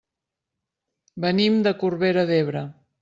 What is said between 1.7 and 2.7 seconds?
Corbera d'Ebre.